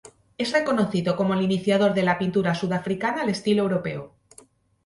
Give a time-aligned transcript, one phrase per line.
[0.39, 4.15] Es reconocido como el iniciador de la pintura sudafricana al estilo europeo.